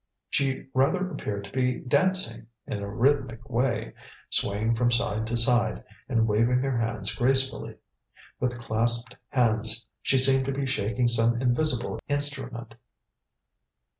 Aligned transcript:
She 0.31 0.65
rather 0.73 1.07
appeared 1.11 1.43
to 1.43 1.51
be 1.51 1.75
dancing 1.75 2.47
in 2.65 2.79
a 2.81 2.89
rhythmic 2.89 3.47
way, 3.47 3.93
swaying 4.31 4.73
from 4.73 4.89
side 4.89 5.27
to 5.27 5.37
side, 5.37 5.83
and 6.09 6.25
waving 6.27 6.57
her 6.61 6.81
arms 6.81 7.13
gracefully. 7.13 7.75
With 8.39 8.57
clasped 8.57 9.15
hands 9.29 9.85
she 10.01 10.17
seemed 10.17 10.45
to 10.45 10.53
be 10.53 10.65
shaking 10.65 11.07
some 11.07 11.39
invisible 11.39 11.99
instrument. 12.07 12.73